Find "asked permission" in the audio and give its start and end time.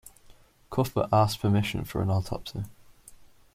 1.13-1.83